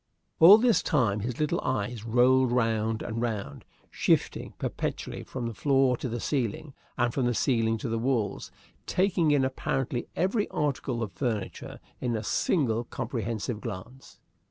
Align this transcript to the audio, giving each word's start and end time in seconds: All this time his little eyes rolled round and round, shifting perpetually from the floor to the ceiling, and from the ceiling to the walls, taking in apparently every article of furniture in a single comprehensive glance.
All 0.39 0.57
this 0.57 0.81
time 0.81 1.19
his 1.19 1.39
little 1.39 1.61
eyes 1.61 2.05
rolled 2.05 2.51
round 2.51 3.03
and 3.03 3.21
round, 3.21 3.65
shifting 3.91 4.55
perpetually 4.57 5.21
from 5.23 5.45
the 5.45 5.53
floor 5.53 5.95
to 5.97 6.09
the 6.09 6.19
ceiling, 6.19 6.73
and 6.97 7.13
from 7.13 7.27
the 7.27 7.35
ceiling 7.35 7.77
to 7.77 7.87
the 7.87 7.99
walls, 7.99 8.49
taking 8.87 9.29
in 9.29 9.45
apparently 9.45 10.07
every 10.15 10.47
article 10.49 11.03
of 11.03 11.11
furniture 11.11 11.79
in 11.99 12.15
a 12.15 12.23
single 12.23 12.85
comprehensive 12.85 13.61
glance. 13.61 14.19